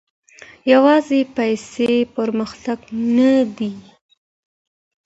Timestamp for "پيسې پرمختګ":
1.35-2.79